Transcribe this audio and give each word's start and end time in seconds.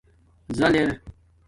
زَل 0.57 0.75
اِر 0.79 0.91